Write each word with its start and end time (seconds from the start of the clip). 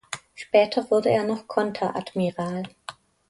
Später 0.33 0.89
wurde 0.89 1.09
er 1.11 1.25
noch 1.25 1.47
Konteradmiral. 1.47 2.63